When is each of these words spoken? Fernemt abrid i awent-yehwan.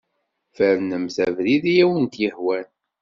Fernemt 0.55 1.17
abrid 1.27 1.63
i 1.71 1.73
awent-yehwan. 1.83 2.67